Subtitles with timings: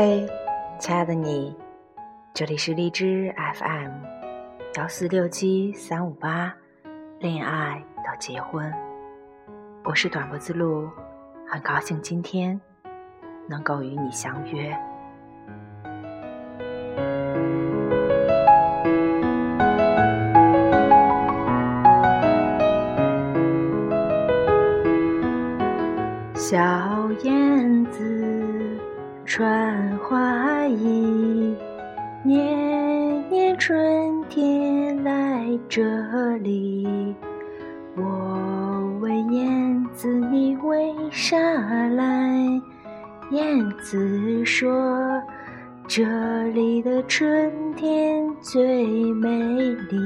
[0.00, 0.24] 嘿，
[0.78, 1.56] 亲爱的你，
[2.32, 3.90] 这里是荔枝 FM
[4.76, 6.54] 幺四六七三五八，
[7.18, 8.72] 恋爱到结婚，
[9.82, 10.88] 我是短脖子鹿，
[11.48, 12.60] 很高兴今天
[13.48, 14.72] 能够与你相约。
[26.36, 28.37] 小燕子
[29.28, 31.54] 穿花衣，
[32.24, 35.84] 年年春天来这
[36.38, 37.14] 里。
[37.94, 41.36] 我问燕子你为啥
[41.88, 42.62] 来？
[43.30, 45.22] 燕子说
[45.86, 46.06] 这
[46.54, 49.28] 里的春天最美
[49.90, 49.98] 丽。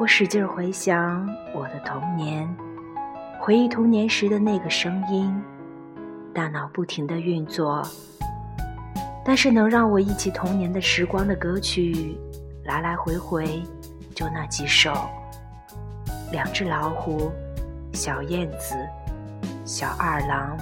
[0.00, 2.48] 我使劲回想我的童年，
[3.44, 5.42] 回忆童年时的那个声音，
[6.32, 7.82] 大脑不停的运作。
[9.24, 12.16] 但是能让我忆起童年的时光的歌曲，
[12.62, 13.60] 来来回回
[14.14, 14.94] 就那几首：
[16.30, 17.32] 两只老虎、
[17.92, 18.76] 小燕子、
[19.64, 20.56] 小二郎。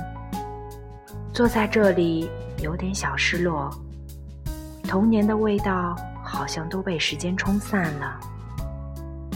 [1.34, 2.30] 坐在这里
[2.62, 3.68] 有点小失落，
[4.84, 8.18] 童年的味道好像都被时间冲散了。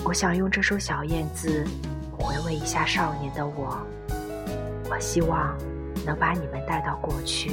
[0.02, 1.62] 我想用这首《小燕子》
[2.24, 3.78] 回味一下少年的我。
[4.90, 5.54] 我希望
[6.06, 7.52] 能把你们带到过去。